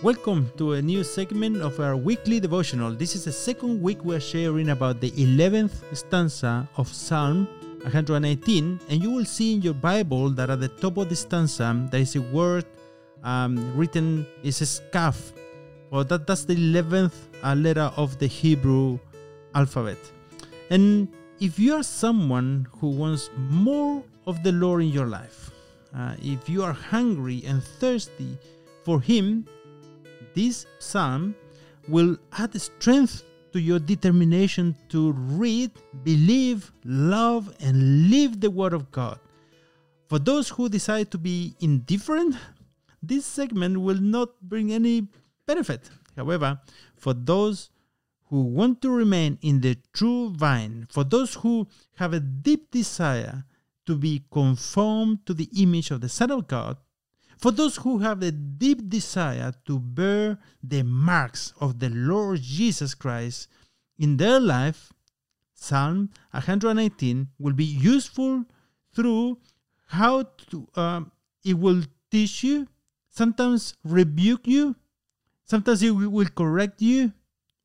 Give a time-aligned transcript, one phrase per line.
[0.00, 2.92] Welcome to a new segment of our weekly devotional.
[2.92, 7.48] This is the second week we're sharing about the 11th stanza of Psalm
[7.82, 11.88] 118, and you will see in your Bible that at the top of the stanza
[11.90, 12.64] there is a word
[13.24, 15.32] um, written, is a Kaf.
[15.90, 19.00] Well, that, that's the 11th uh, letter of the Hebrew
[19.56, 19.98] alphabet.
[20.70, 21.08] And
[21.40, 25.50] if you are someone who wants more of the Lord in your life,
[25.92, 28.38] uh, if you are hungry and thirsty
[28.84, 29.44] for Him,
[30.38, 31.34] this psalm
[31.88, 35.72] will add strength to your determination to read,
[36.04, 39.18] believe, love, and live the Word of God.
[40.06, 42.36] For those who decide to be indifferent,
[43.02, 45.08] this segment will not bring any
[45.44, 45.90] benefit.
[46.16, 46.60] However,
[46.94, 47.70] for those
[48.30, 51.66] who want to remain in the true vine, for those who
[51.96, 53.42] have a deep desire
[53.86, 56.76] to be conformed to the image of the Son of God,
[57.38, 62.94] for those who have a deep desire to bear the marks of the Lord Jesus
[62.94, 63.48] Christ
[63.96, 64.92] in their life,
[65.54, 68.44] Psalm 118 will be useful
[68.94, 69.38] through
[69.86, 71.12] how to, um,
[71.44, 72.66] it will teach you,
[73.08, 74.74] sometimes rebuke you,
[75.44, 77.12] sometimes it will correct you,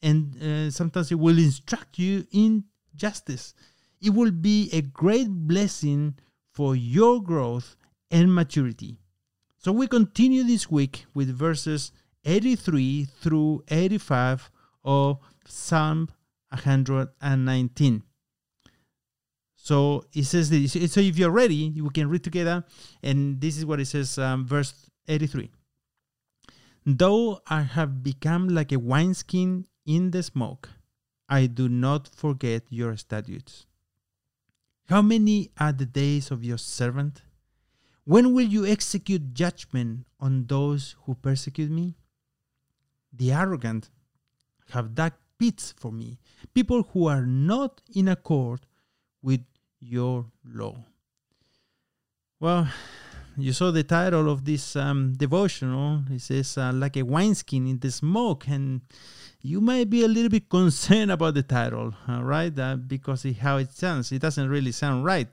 [0.04, 2.64] and uh, sometimes it will instruct you in
[2.96, 3.54] justice.
[4.02, 6.16] It will be a great blessing
[6.52, 7.76] for your growth
[8.12, 8.98] and maturity.
[9.64, 11.94] So we continue this week with verses
[12.26, 14.52] 83 through 85
[14.84, 16.10] of Psalm
[16.50, 18.04] 119.
[19.56, 20.74] So it says this.
[20.92, 22.66] So if you're ready, we can read together.
[23.02, 24.74] And this is what it says, um, verse
[25.08, 25.50] 83.
[26.86, 30.72] Though I have become like a wineskin in the smoke,
[31.30, 33.66] I do not forget your statutes.
[34.90, 37.22] How many are the days of your servant?
[38.06, 41.96] When will you execute judgment on those who persecute me?
[43.14, 43.90] The arrogant
[44.72, 46.20] have dug pits for me,
[46.54, 48.62] people who are not in accord
[49.22, 49.42] with
[49.80, 50.78] your law.
[52.40, 52.68] Well,
[53.38, 56.04] you saw the title of this um, devotional.
[56.12, 58.48] It says, uh, like a wineskin in the smoke.
[58.48, 58.82] And
[59.42, 62.58] you might be a little bit concerned about the title, uh, right?
[62.58, 64.12] Uh, because how it sounds.
[64.12, 65.28] It doesn't really sound right.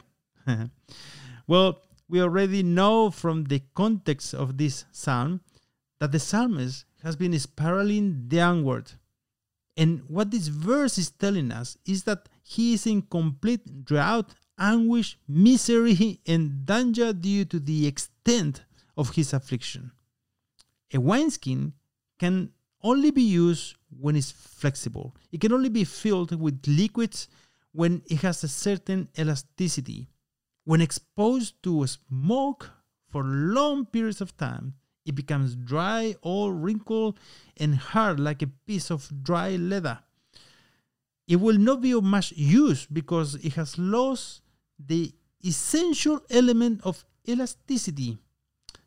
[1.46, 5.40] well, we already know from the context of this psalm
[6.00, 8.90] that the psalmist has been spiraling downward.
[9.76, 15.18] And what this verse is telling us is that he is in complete drought, anguish,
[15.28, 18.64] misery, and danger due to the extent
[18.96, 19.92] of his affliction.
[20.92, 21.74] A wineskin
[22.18, 22.50] can
[22.82, 25.14] only be used when it's flexible.
[25.30, 27.28] It can only be filled with liquids
[27.72, 30.08] when it has a certain elasticity
[30.70, 32.70] when exposed to smoke
[33.08, 37.18] for long periods of time, it becomes dry, all wrinkled,
[37.56, 39.98] and hard like a piece of dry leather.
[41.26, 44.42] It will not be of much use because it has lost
[44.78, 45.12] the
[45.44, 48.18] essential element of elasticity.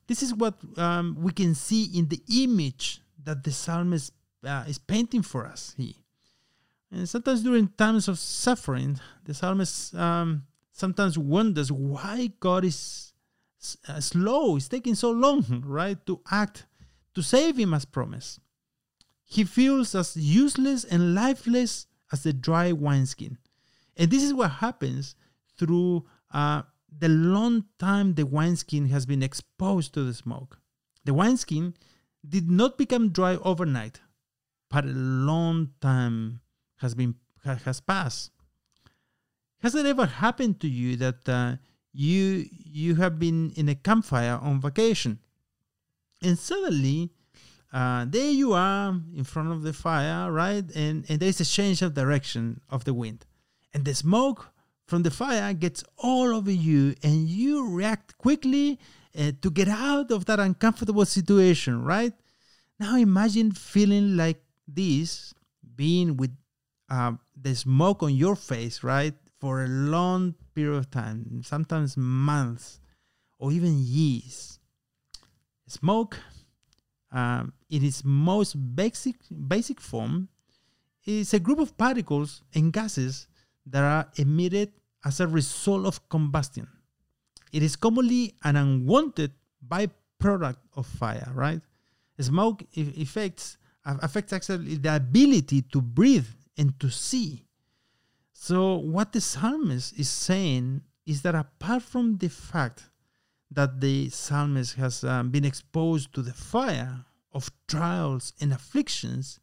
[0.07, 4.13] This is what um, we can see in the image that the psalmist
[4.45, 5.99] uh, is painting for us here.
[6.93, 13.13] And sometimes during times of suffering, the psalmist um, sometimes wonders why God is
[13.87, 16.65] uh, slow, it's taking so long, right, to act,
[17.15, 18.39] to save him as promised.
[19.23, 23.37] He feels as useless and lifeless as the dry wineskin.
[23.95, 25.15] And this is what happens
[25.57, 26.63] through uh,
[26.99, 30.59] the long time the wineskin has been exposed to the smoke.
[31.05, 31.75] The wineskin
[32.27, 34.01] did not become dry overnight,
[34.69, 36.41] but a long time
[36.77, 38.31] has been has passed.
[39.63, 41.55] Has it ever happened to you that uh,
[41.93, 45.19] you you have been in a campfire on vacation,
[46.21, 47.11] and suddenly
[47.71, 50.65] uh, there you are in front of the fire, right?
[50.75, 53.25] And and there's a change of direction of the wind,
[53.73, 54.51] and the smoke
[54.85, 58.79] from the fire gets all over you, and you react quickly
[59.17, 62.11] uh, to get out of that uncomfortable situation, right?
[62.81, 65.33] Now imagine feeling like this,
[65.73, 66.35] being with
[66.89, 69.15] uh, the smoke on your face, right?
[69.43, 72.79] For a long period of time, sometimes months
[73.39, 74.57] or even years.
[75.67, 76.17] Smoke,
[77.11, 80.29] um, in its most basic, basic form,
[81.03, 83.27] is a group of particles and gases
[83.65, 84.71] that are emitted
[85.03, 86.65] as a result of combustion.
[87.51, 89.33] It is commonly an unwanted
[89.67, 91.59] byproduct of fire, right?
[92.17, 97.43] Smoke affects affects actually the ability to breathe and to see.
[98.45, 102.89] So, what the psalmist is saying is that apart from the fact
[103.49, 109.39] that the psalmist has um, been exposed to the fire of trials and afflictions,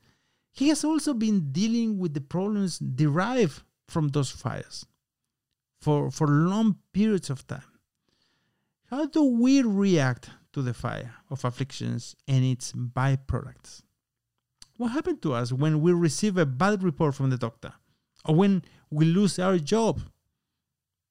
[0.53, 4.85] he has also been dealing with the problems derived from those fires
[5.81, 7.73] for, for long periods of time.
[8.91, 13.81] How do we react to the fire of afflictions and its byproducts?
[14.77, 17.73] What happened to us when we receive a bad report from the doctor
[18.25, 20.01] or when we lose our job?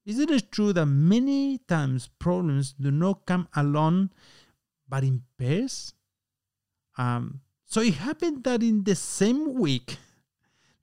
[0.05, 4.09] Isn't it true that many times problems do not come alone
[4.87, 5.93] but in pairs?
[6.97, 9.97] Um, so it happened that in the same week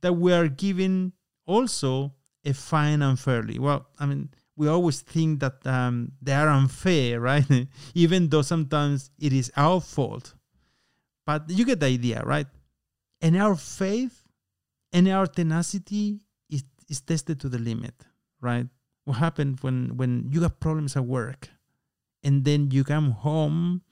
[0.00, 1.12] that we are given
[1.44, 2.14] also
[2.44, 3.58] a fine unfairly.
[3.58, 7.44] Well, I mean, we always think that um, they are unfair, right?
[7.94, 10.34] Even though sometimes it is our fault.
[11.26, 12.46] But you get the idea, right?
[13.20, 14.23] And our faith
[14.92, 17.94] and our tenacity is, is tested to the limit,
[18.40, 18.66] right?
[19.04, 21.48] What happened when, when you have problems at work
[22.22, 23.82] and then you come home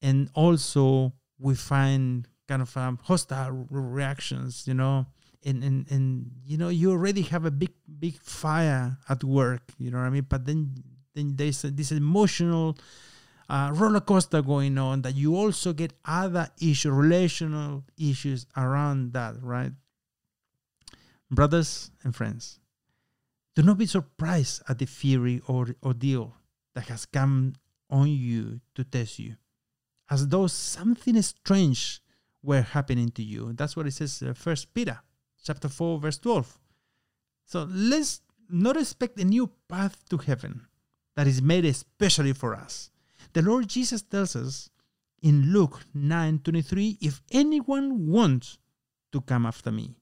[0.00, 5.06] and also we find kind of um, hostile reactions, you know,
[5.44, 9.90] and, and and you know you already have a big big fire at work you
[9.90, 10.26] know what i mean?
[10.28, 10.74] But then
[11.14, 12.78] then there's a, this emotional
[13.48, 19.34] uh, roller coaster going on that you also get other issues relational issues around that
[19.42, 19.72] right
[21.32, 22.60] brothers and friends
[23.56, 26.36] do not be surprised at the fury or ordeal
[26.74, 27.54] that has come
[27.90, 29.34] on you to test you
[30.10, 32.00] as though something strange
[32.42, 35.00] were happening to you that's what it says uh, first peter
[35.42, 36.58] chapter 4, verse 12.
[37.44, 40.66] So let's not expect a new path to heaven
[41.16, 42.90] that is made especially for us.
[43.32, 44.70] The Lord Jesus tells us
[45.20, 48.58] in Luke 9:23, if anyone wants
[49.12, 49.96] to come after me,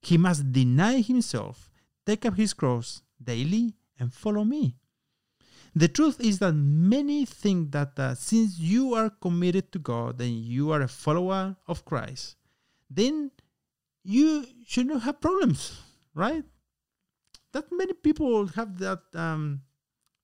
[0.00, 1.70] he must deny himself,
[2.06, 4.76] take up his cross daily, and follow me.
[5.74, 10.30] The truth is that many think that uh, since you are committed to God and
[10.30, 12.36] you are a follower of Christ,
[12.90, 13.30] then
[14.02, 15.80] you should not have problems,
[16.14, 16.44] right?
[17.52, 19.62] That many people have that um,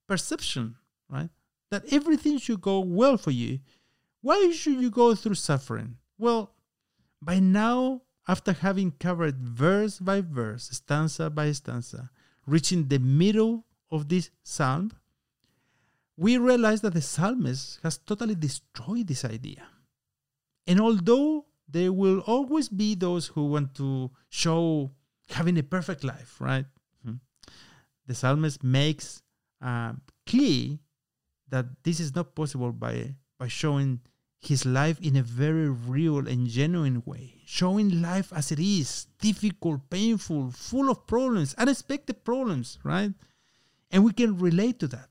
[0.09, 0.77] perception,
[1.09, 1.31] right?
[1.71, 3.61] That everything should go well for you.
[4.23, 5.97] Why should you go through suffering?
[6.19, 6.55] Well,
[7.21, 12.11] by now, after having covered verse by verse, stanza by stanza,
[12.47, 14.93] reaching the middle of this psalm,
[16.17, 19.67] we realize that the psalmist has totally destroyed this idea.
[20.67, 24.93] And although there will always be those who want to show
[25.31, 26.67] having a perfect life, right?
[27.05, 27.15] Hmm.
[28.07, 29.23] The psalmist makes
[29.61, 29.93] uh,
[30.27, 30.79] clear
[31.49, 34.01] that this is not possible by by showing
[34.47, 39.89] his life in a very real and genuine way, showing life as it is, difficult,
[39.91, 43.13] painful, full of problems, unexpected problems, right?
[43.91, 45.09] And we can relate to that,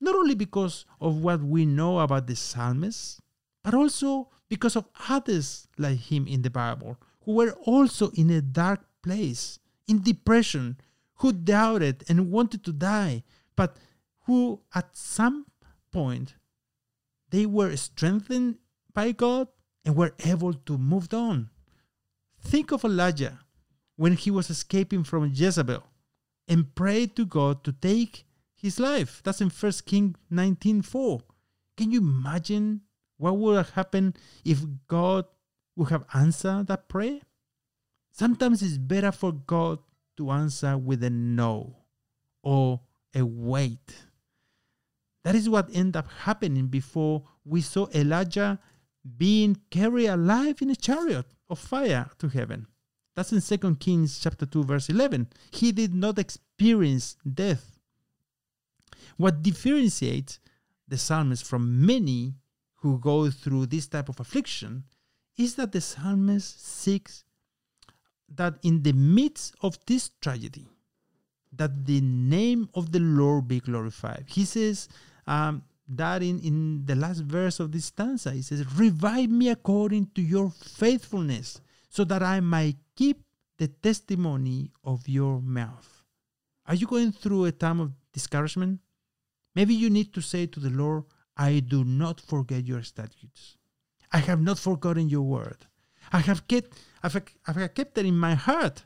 [0.00, 3.20] not only because of what we know about the psalmist,
[3.62, 8.42] but also because of others like him in the Bible who were also in a
[8.42, 10.76] dark place, in depression,
[11.16, 13.22] who doubted and wanted to die,
[13.56, 13.76] but
[14.26, 15.46] who at some
[15.92, 16.34] point
[17.30, 18.56] they were strengthened
[18.94, 19.48] by God
[19.84, 21.50] and were able to move on.
[22.40, 23.40] Think of Elijah
[23.96, 25.82] when he was escaping from Jezebel
[26.48, 28.24] and prayed to God to take
[28.54, 29.22] his life.
[29.24, 31.22] That's in 1 King 19:4.
[31.76, 32.82] Can you imagine
[33.16, 35.26] what would have happened if God
[35.76, 37.20] would have answered that prayer?
[38.10, 39.78] Sometimes it's better for God
[40.16, 41.76] to answer with a no
[42.42, 42.80] or
[43.14, 44.06] a wait.
[45.24, 48.58] That is what ended up happening before we saw Elijah
[49.16, 52.66] being carried alive in a chariot of fire to heaven.
[53.14, 55.28] That's in 2 Kings chapter 2 verse 11.
[55.50, 57.78] He did not experience death.
[59.16, 60.40] What differentiates
[60.88, 62.34] the psalmist from many
[62.76, 64.84] who go through this type of affliction
[65.36, 67.24] is that the psalmist seeks
[68.28, 70.68] that in the midst of this tragedy,
[71.52, 74.24] that the name of the Lord be glorified.
[74.26, 74.88] He says
[75.26, 75.62] um,
[75.96, 80.22] that in, in the last verse of this stanza, he says, Revive me according to
[80.22, 83.22] your faithfulness, so that I might keep
[83.58, 86.02] the testimony of your mouth.
[86.66, 88.80] Are you going through a time of discouragement?
[89.54, 91.04] Maybe you need to say to the Lord,
[91.36, 93.56] I do not forget your statutes.
[94.12, 95.66] I have not forgotten your word.
[96.12, 98.84] I have kept, I've, I've kept it in my heart.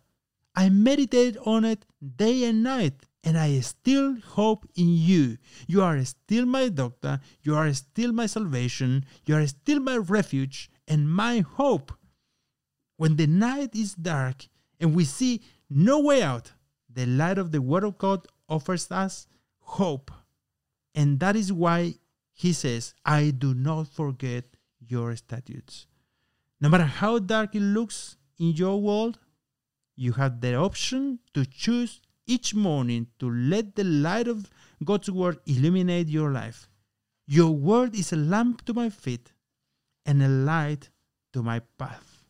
[0.55, 2.95] I meditate on it day and night,
[3.27, 5.37] and I still hope in you.
[5.67, 7.19] You are still my doctor.
[7.43, 9.05] You are still my salvation.
[9.27, 11.93] You are still my refuge and my hope.
[12.97, 14.47] When the night is dark
[14.81, 16.53] and we see no way out,
[16.89, 19.27] the light of the Word of God offers us
[19.59, 20.13] hope.
[20.95, 21.95] And that is why
[22.33, 24.45] he says, I do not forget
[24.79, 25.89] your statutes.
[26.61, 29.19] No matter how dark it looks in your world,
[29.97, 34.51] you have the option to choose each morning to let the light of
[34.85, 36.69] God's word illuminate your life.
[37.27, 39.33] Your word is a lamp to my feet
[40.05, 40.91] and a light
[41.33, 42.25] to my path.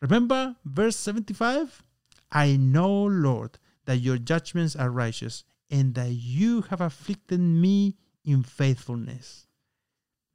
[0.00, 1.82] Remember verse 75?
[2.30, 8.42] I know, Lord, that your judgments are righteous and that you have afflicted me in
[8.42, 9.46] faithfulness.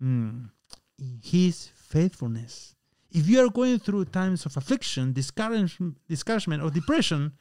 [0.01, 0.49] Mm,
[0.97, 2.75] in his faithfulness.
[3.11, 7.33] If you are going through times of affliction, discouragement, or depression,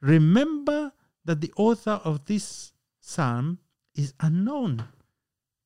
[0.00, 0.92] remember
[1.24, 3.58] that the author of this psalm
[3.94, 4.84] is unknown.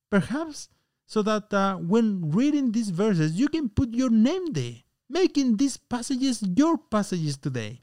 [0.09, 0.69] Perhaps
[1.05, 4.75] so that uh, when reading these verses, you can put your name there,
[5.09, 7.81] making these passages your passages today.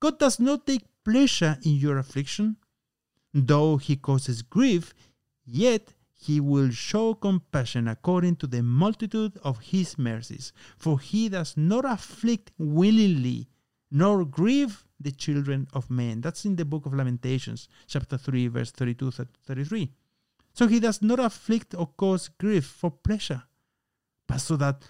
[0.00, 2.56] God does not take pleasure in your affliction.
[3.34, 4.94] Though he causes grief,
[5.44, 10.52] yet he will show compassion according to the multitude of his mercies.
[10.76, 13.48] For he does not afflict willingly,
[13.90, 16.20] nor grieve the children of men.
[16.20, 19.90] That's in the book of Lamentations, chapter 3, verse 32 33.
[20.52, 23.44] So he does not afflict or cause grief for pleasure,
[24.26, 24.82] but so that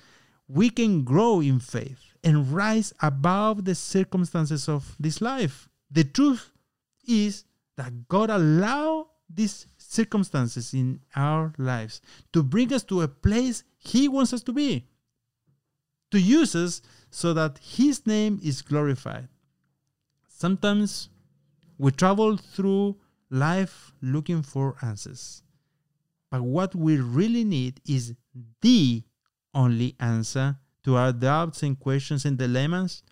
[0.48, 5.68] we can grow in faith and rise above the circumstances of this life.
[5.90, 6.52] The truth
[7.06, 7.44] is
[7.76, 12.00] that God allowed these circumstances in our lives
[12.32, 14.88] to bring us to a place He wants us to be,
[16.10, 19.28] to use us so that His name is glorified.
[20.28, 21.08] Sometimes
[21.78, 22.96] we travel through
[23.30, 25.42] life looking for answers.
[26.30, 28.14] But what we really need is
[28.60, 29.02] the
[29.54, 33.02] only answer to our doubts and questions and dilemmas.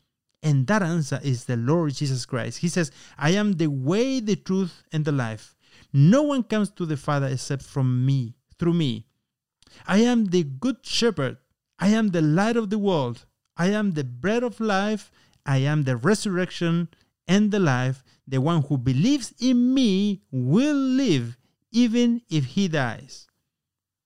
[0.42, 2.58] And that answer is the Lord Jesus Christ.
[2.58, 5.56] He says, I am the way, the truth, and the life.
[5.92, 9.06] No one comes to the Father except from me, through me.
[9.86, 11.38] I am the good shepherd.
[11.78, 13.25] I am the light of the world.
[13.56, 15.10] I am the bread of life.
[15.44, 16.88] I am the resurrection
[17.26, 18.04] and the life.
[18.26, 21.36] The one who believes in me will live
[21.72, 23.26] even if he dies.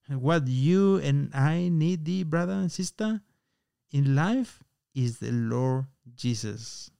[0.09, 3.21] What you and I need, dear brother and sister,
[3.93, 4.63] in life
[4.95, 6.91] is the Lord Jesus.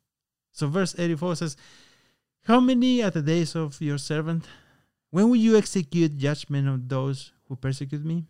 [0.53, 1.57] So, verse 84 says,
[2.45, 4.47] How many are the days of your servant?
[5.11, 8.27] When will you execute judgment of those who persecute me?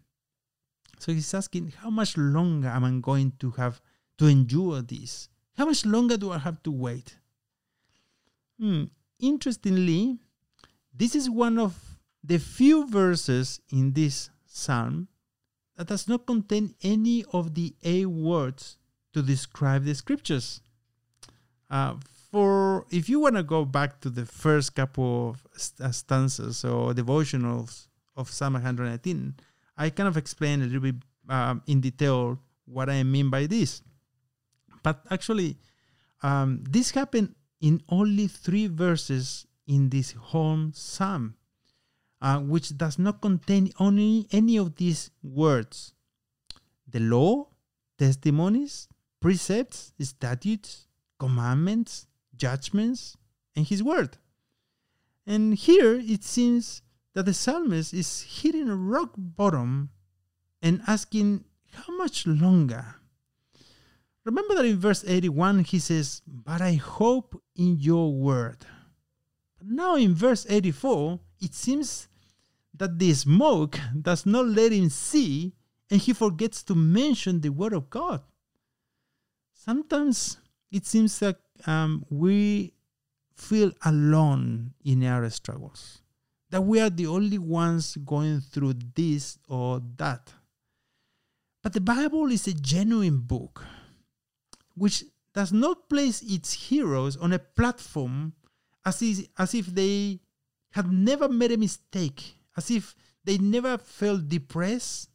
[0.98, 3.80] So he's asking, how much longer am I going to have
[4.20, 5.30] to endure this?
[5.56, 7.16] How much longer do I have to wait?
[8.60, 8.84] Hmm.
[9.18, 10.18] Interestingly,
[10.94, 15.08] this is one of the few verses in this psalm
[15.76, 18.76] that does not contain any of the A words
[19.14, 20.60] to describe the scriptures.
[21.70, 21.94] Uh,
[22.30, 25.46] for if you want to go back to the first couple of
[25.80, 27.86] uh, stanzas or devotionals
[28.16, 29.34] of Psalm 119,
[29.78, 30.96] I kind of explain a little bit
[31.30, 33.80] um, in detail what I mean by this.
[34.82, 35.58] But actually,
[36.22, 41.34] um, this happened in only three verses in this whole psalm,
[42.20, 45.92] uh, which does not contain only any of these words:
[46.88, 47.48] the law,
[47.98, 48.88] testimonies,
[49.20, 50.86] precepts, statutes,
[51.18, 52.06] commandments,
[52.36, 53.16] judgments,
[53.54, 54.16] and his word.
[55.26, 56.82] And here it seems
[57.14, 59.90] that the psalmist is hitting a rock bottom
[60.62, 62.99] and asking, How much longer?
[64.30, 68.58] Remember that in verse 81 he says, But I hope in your word.
[69.58, 72.06] But now in verse 84, it seems
[72.76, 75.52] that the smoke does not let him see
[75.90, 78.22] and he forgets to mention the word of God.
[79.52, 80.38] Sometimes
[80.70, 82.72] it seems that um, we
[83.34, 86.02] feel alone in our struggles,
[86.50, 90.32] that we are the only ones going through this or that.
[91.64, 93.66] But the Bible is a genuine book
[94.74, 98.32] which does not place its heroes on a platform
[98.84, 100.20] as if, as if they
[100.72, 105.10] had never made a mistake, as if they never felt depressed.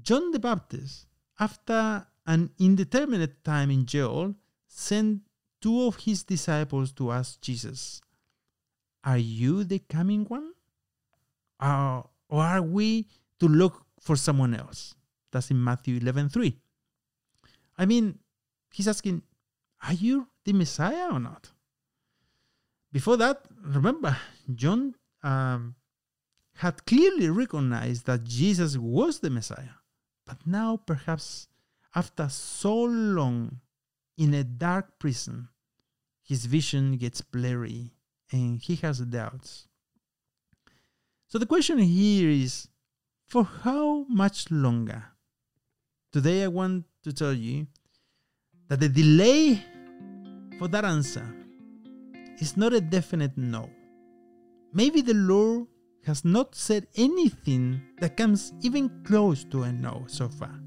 [0.00, 1.06] John the Baptist,
[1.38, 4.34] after an indeterminate time in jail,
[4.66, 5.20] sent
[5.60, 8.00] two of his disciples to ask Jesus,
[9.04, 10.52] Are you the coming one?
[11.58, 13.06] Uh, or are we
[13.40, 14.94] to look for someone else?
[15.32, 16.56] That's in Matthew 11 3.
[17.78, 18.18] I mean,
[18.72, 19.22] he's asking,
[19.82, 21.50] Are you the Messiah or not?
[22.92, 24.16] Before that, remember,
[24.54, 25.74] John um,
[26.54, 29.76] had clearly recognized that Jesus was the Messiah.
[30.24, 31.48] But now, perhaps
[31.94, 33.60] after so long
[34.16, 35.48] in a dark prison,
[36.22, 37.92] his vision gets blurry
[38.32, 39.68] and he has doubts.
[41.28, 42.68] So the question here is
[43.26, 45.04] for how much longer?
[46.16, 47.64] today I want to tell you
[48.68, 49.62] that the delay
[50.58, 51.24] for that answer
[52.40, 53.70] is not a definite no.
[54.72, 55.68] Maybe the Lord
[56.04, 60.60] has not said anything that comes even close to a no so far.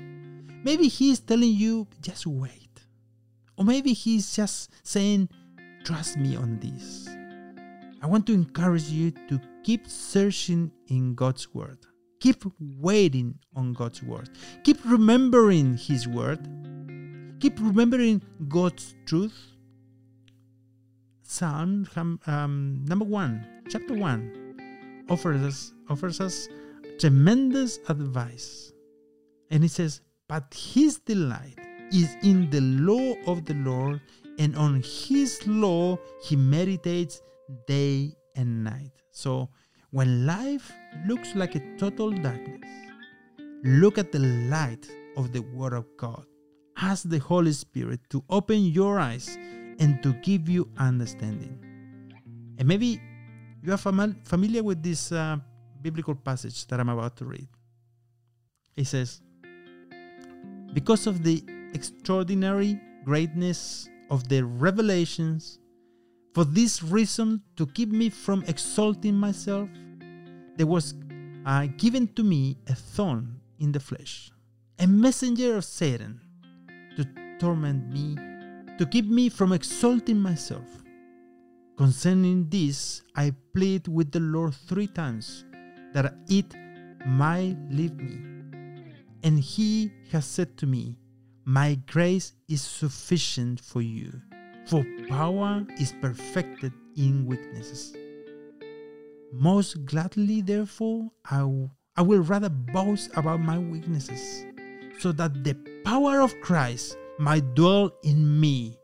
[0.63, 2.88] Maybe He is telling you, just wait.
[3.58, 5.27] Or maybe He's just saying,
[5.84, 7.10] trust me on this.
[8.01, 11.79] I want to encourage you to keep searching in God's Word.
[12.19, 14.29] Keep waiting on God's Word.
[14.63, 16.39] Keep remembering His Word.
[17.39, 19.38] Keep remembering God's truth.
[21.23, 21.88] Psalm
[22.25, 24.57] um, number one, chapter one,
[25.09, 26.49] offers us, offers us
[26.99, 28.73] tremendous advice.
[29.51, 31.57] And it says, But his delight
[31.93, 34.01] is in the law of the Lord,
[34.38, 37.21] and on his law he meditates
[37.67, 38.91] day and night.
[39.11, 39.49] So
[39.91, 40.72] when life
[41.08, 42.69] looks like a total darkness,
[43.63, 46.25] look at the light of the Word of God.
[46.77, 49.38] Ask the Holy Spirit to open your eyes
[49.79, 51.58] and to give you understanding.
[52.58, 53.01] And maybe
[53.63, 55.38] you are fam- familiar with this uh,
[55.81, 57.48] biblical passage that I'm about to read.
[58.77, 59.22] It says,
[60.74, 61.43] Because of the
[61.74, 65.60] extraordinary greatness of the revelations
[66.33, 69.67] for this reason, to keep me from exalting myself,
[70.57, 70.93] there was
[71.45, 74.29] uh, given to me a thorn in the flesh,
[74.77, 76.21] a messenger of Satan
[76.95, 77.05] to
[77.39, 78.15] torment me,
[78.77, 80.67] to keep me from exalting myself.
[81.77, 85.45] Concerning this, I plead with the Lord three times
[85.93, 86.53] that it
[87.07, 88.19] might leave me.
[89.24, 90.98] And he has said to me,
[91.45, 94.21] My grace is sufficient for you
[94.68, 97.96] for power is perfected in weaknesses.
[99.34, 101.48] Most gladly, therefore, I,
[101.95, 104.45] I will rather boast about my weaknesses,
[105.00, 108.78] so that the power of Christ might dwell in me.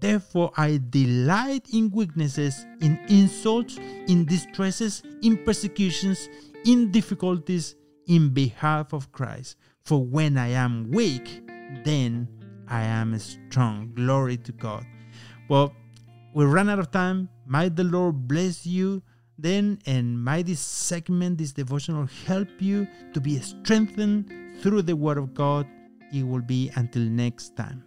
[0.00, 6.28] Therefore, I delight in weaknesses, in insults, in distresses, in persecutions,
[6.64, 9.56] in difficulties, in behalf of Christ.
[9.84, 11.42] For when I am weak,
[11.84, 12.28] then
[12.68, 13.92] I am strong.
[13.94, 14.84] Glory to God.
[15.48, 15.72] Well,
[16.34, 17.28] we ran out of time.
[17.46, 19.02] May the Lord bless you
[19.38, 24.30] then, and may this segment, this devotional, help you to be strengthened
[24.60, 25.66] through the Word of God.
[26.12, 27.82] It will be until next time.